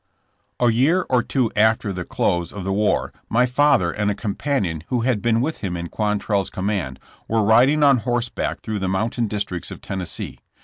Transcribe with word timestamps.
A 0.59 0.71
year 0.71 1.05
or 1.11 1.21
two 1.21 1.51
after 1.55 1.93
the 1.93 2.03
close 2.05 2.51
of 2.51 2.63
the 2.63 2.73
war 2.73 3.13
my 3.29 3.45
father 3.45 3.91
and 3.91 4.09
a 4.09 4.15
companion 4.15 4.83
who 4.87 5.01
had 5.01 5.21
been 5.21 5.41
with 5.41 5.59
him 5.59 5.77
in 5.77 5.89
Quantrell's 5.89 6.49
command, 6.49 6.99
were 7.27 7.43
riding 7.43 7.83
on 7.83 7.97
horseback 7.97 8.61
through 8.61 8.79
the 8.79 8.87
mountain 8.89 9.27
districts 9.27 9.69
of 9.69 9.79
Tennessee. 9.79 10.39